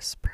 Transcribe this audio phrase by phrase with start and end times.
[0.00, 0.29] Casper.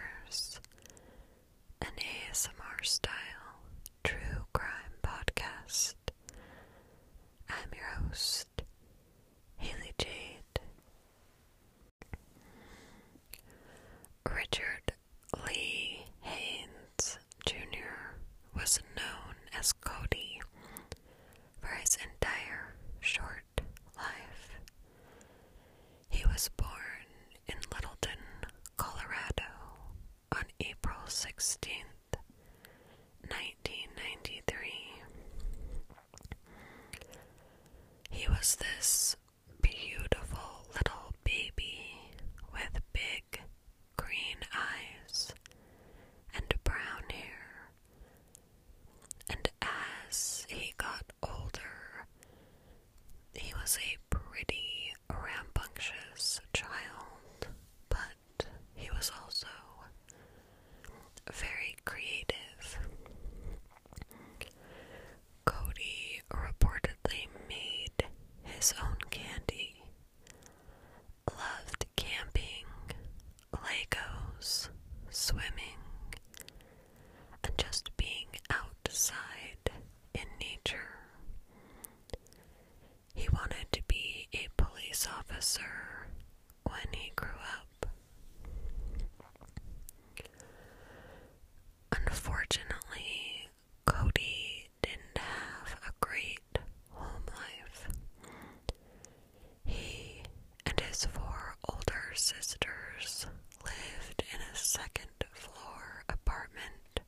[102.17, 103.27] sisters
[103.65, 107.01] lived in a second floor apartment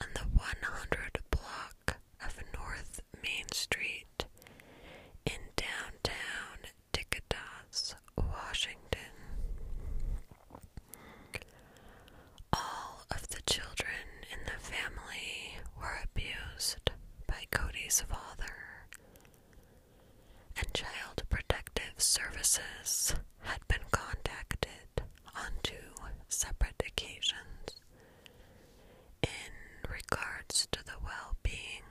[0.00, 4.24] on the 100 block of North Main Street
[5.26, 6.58] in downtown
[6.92, 9.12] Tickatas, Washington.
[12.52, 16.90] All of the children in the family were abused
[17.26, 18.88] by Cody's father,
[20.56, 25.02] and Child Protective Services had been contacted
[25.34, 25.74] on two
[26.28, 27.76] separate occasions
[29.22, 29.28] in
[29.90, 31.82] regards to the well being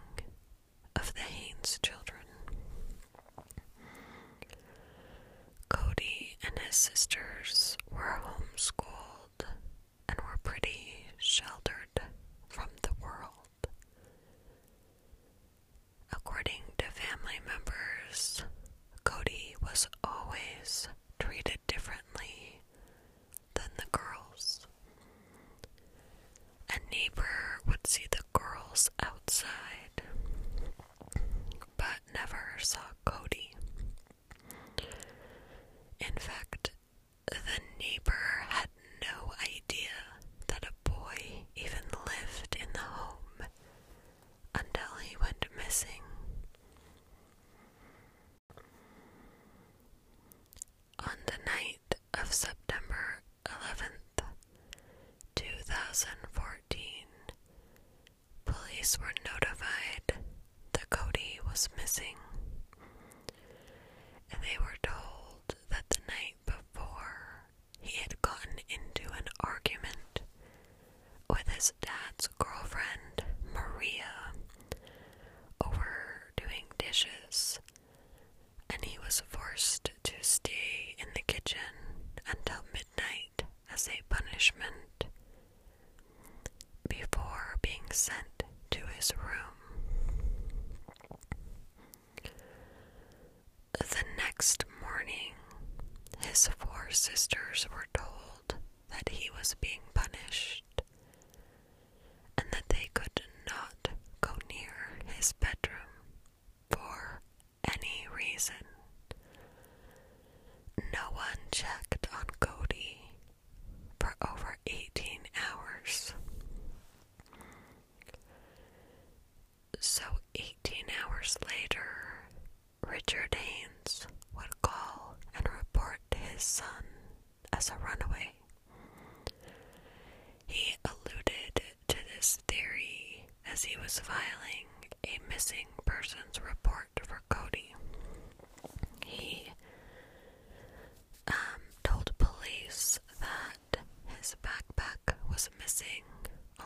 [0.95, 2.25] of the Haynes children.
[5.69, 8.40] Cody and his sisters were home
[94.41, 95.35] next morning,
[96.27, 98.55] his four sisters were told
[98.89, 100.60] that he was being punished.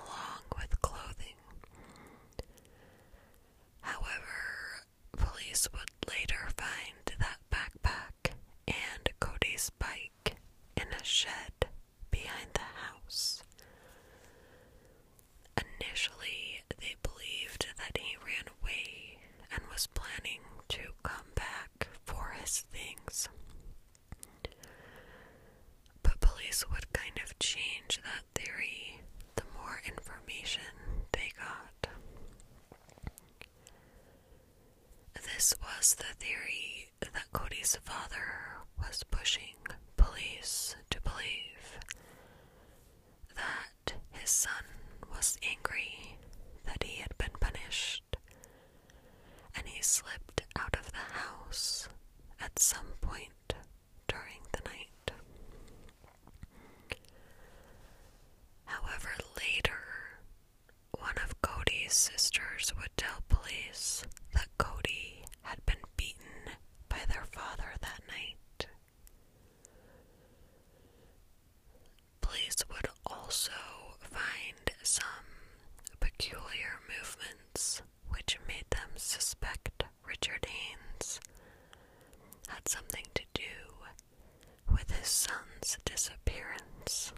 [0.04, 1.40] along with clothing.
[3.82, 4.84] However,
[5.18, 8.34] police would later find that backpack
[8.68, 10.36] and Cody's bike
[10.76, 11.68] in a shed
[12.12, 13.44] behind the house.
[15.58, 19.18] Initially, they believed that he ran away
[19.52, 23.30] and was planning to come back for his things.
[26.04, 26.92] But police would
[35.86, 39.54] Was the theory that Cody's father was pushing
[39.98, 41.78] police to believe
[43.36, 44.64] that his son
[45.12, 46.18] was angry
[46.66, 48.18] that he had been punished
[49.56, 51.88] and he slipped out of the house
[52.42, 53.54] at some point
[54.08, 55.12] during the night.
[58.66, 59.84] However, later,
[60.98, 64.04] one of Cody's sisters would tell police
[64.34, 66.58] that Cody had been beaten
[66.90, 68.68] by their father that night.
[72.22, 73.52] Police would also
[74.00, 75.06] find some
[76.00, 81.20] peculiar movements which made them suspect Richard Haynes
[82.66, 83.44] had something to do
[84.72, 87.12] with his son's disappearance.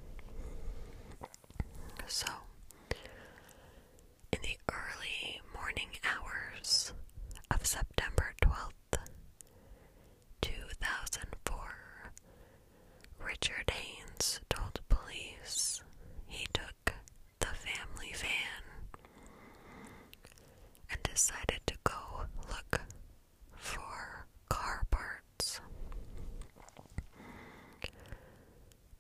[2.08, 2.28] So,
[4.34, 6.94] in the early morning hours
[7.52, 9.00] of September 12th,
[10.42, 11.58] 2004,
[13.20, 15.82] Richard Haynes told police
[16.28, 16.94] he took
[17.40, 18.64] the family van
[20.92, 22.82] and decided to go look
[23.56, 25.60] for car parts.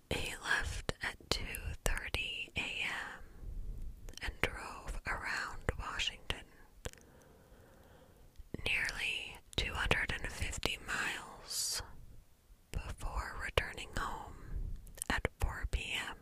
[0.09, 3.21] He left at 2:30 a.m.
[4.23, 6.45] and drove around Washington
[8.65, 11.81] nearly 250 miles
[12.71, 14.33] before returning home
[15.09, 16.15] at 4 p.m.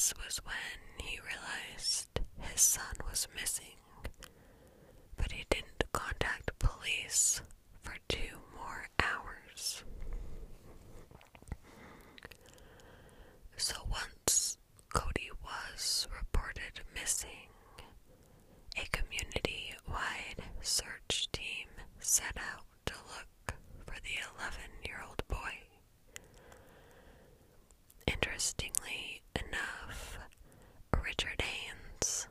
[0.00, 3.76] This was when he realized his son was missing,
[5.18, 7.42] but he didn't contact police
[7.82, 9.84] for two more hours.
[13.58, 14.56] So once
[14.94, 17.50] Cody was reported missing,
[18.78, 21.68] a community wide search team
[21.98, 23.54] set out to look
[23.84, 25.52] for the 11 year old boy.
[28.06, 30.18] Interestingly enough,
[31.04, 32.26] Richard Haynes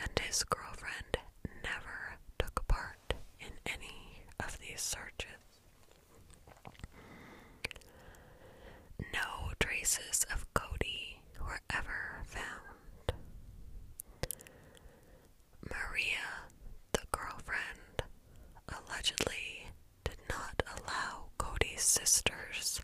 [0.00, 1.18] and his girlfriend
[1.62, 5.26] never took part in any of these searches.
[9.12, 13.12] No traces of Cody were ever found.
[15.68, 16.48] Maria,
[16.92, 18.02] the girlfriend,
[18.68, 19.66] allegedly
[20.04, 22.80] did not allow Cody's sisters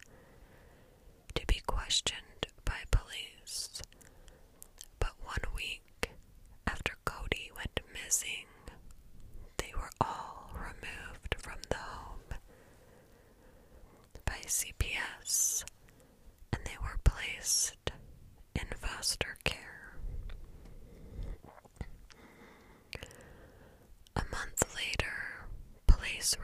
[1.35, 3.83] to be questioned by police.
[4.99, 6.11] But one week
[6.67, 8.47] after Cody went missing,
[9.59, 12.21] they were all removed from the home
[14.25, 15.65] by CPS
[16.53, 17.93] and they were placed
[18.55, 19.93] in foster care.
[24.17, 25.47] A month later,
[25.87, 26.37] police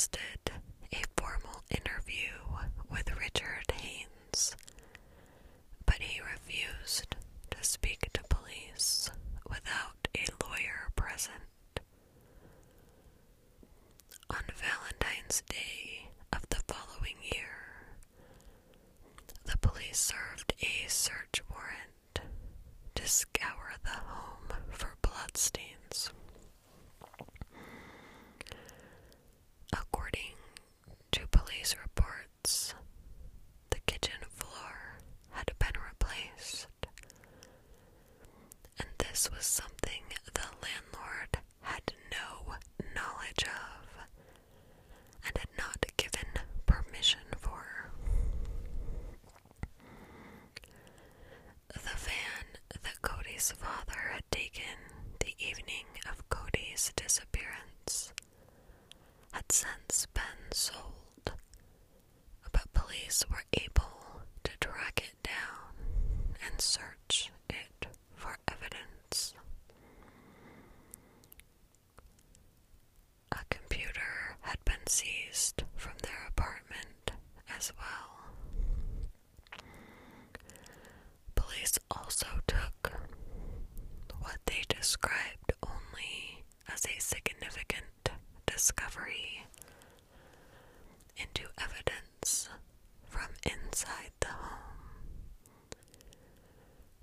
[0.00, 0.52] requested
[0.94, 2.32] a formal interview
[2.90, 4.56] with Richard Haynes,
[5.84, 7.16] but he refused
[7.50, 9.10] to speak to police
[9.46, 11.34] without a lawyer present.
[14.30, 17.84] On Valentine's Day of the following year,
[19.44, 22.20] the police served a search warrant
[22.94, 26.10] to scour the home for bloodstains.
[29.72, 30.34] According
[31.12, 32.74] to police reports,
[33.70, 34.98] the kitchen floor
[35.30, 36.66] had been replaced,
[38.78, 40.02] and this was something
[40.34, 42.54] the landlord had no
[42.94, 44.06] knowledge of
[45.26, 46.28] and had not given
[46.66, 47.90] permission for.
[51.72, 52.46] The van
[52.82, 53.02] that
[53.40, 54.76] Cody's father had taken
[55.20, 58.12] the evening of Cody's disappearance
[59.32, 61.32] had since been sold,
[62.52, 69.32] but police were able to track it down and search it for evidence.
[73.32, 77.12] A computer had been seized from their apartment
[77.56, 78.34] as well.
[81.34, 82.79] Police also took
[84.20, 88.10] what they described only as a significant
[88.46, 89.44] discovery
[91.16, 92.48] into evidence
[93.08, 94.86] from inside the home,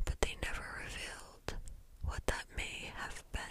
[0.05, 1.59] but they never revealed
[2.03, 3.41] what that may have been.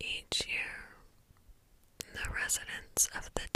[0.00, 0.96] Each year,
[2.12, 3.48] the residents of the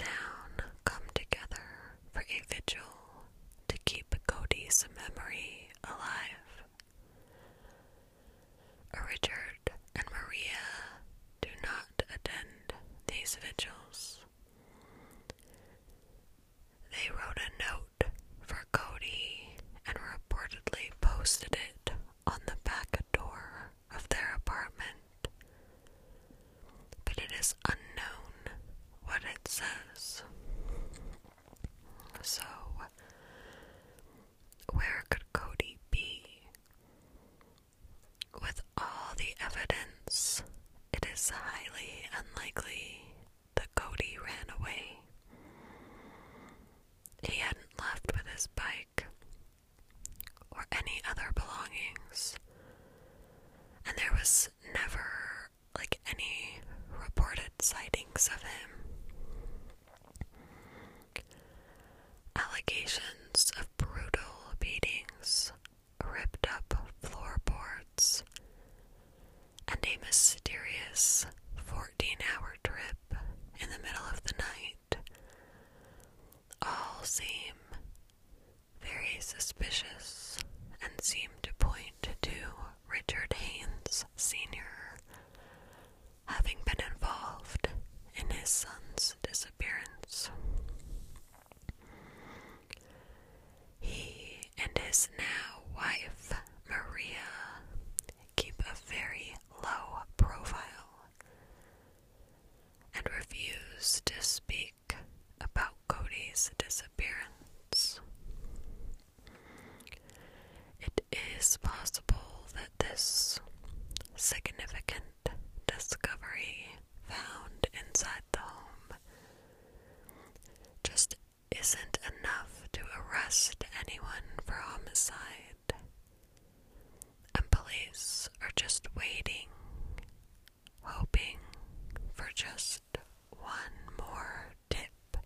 [132.51, 132.83] just
[133.31, 135.17] one more tip,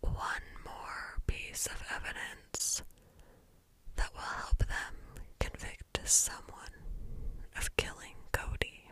[0.00, 2.82] one more piece of evidence
[3.96, 4.94] that will help them
[5.38, 6.74] convict someone
[7.56, 8.88] of killing Cody.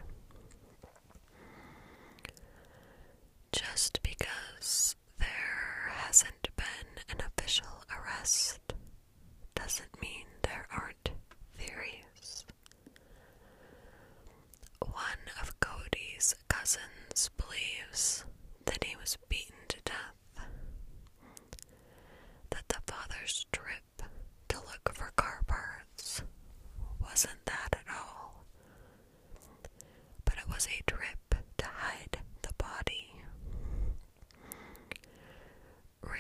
[3.52, 8.60] Just because there hasn't been an official arrest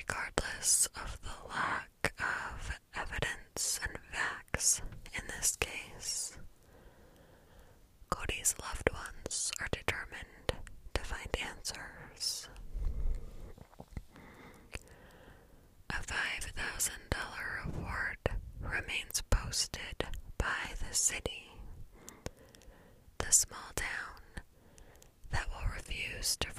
[0.08, 4.82] regardless of the lack of evidence and facts.
[5.14, 6.36] In this case,
[8.10, 10.52] Cody's loved ones are determined
[10.94, 12.48] to find answers.
[15.90, 16.90] A $5,000
[17.66, 18.18] reward
[18.60, 20.06] remains posted
[20.38, 21.52] by the city,
[23.18, 24.42] the small town
[25.30, 26.51] that will refuse to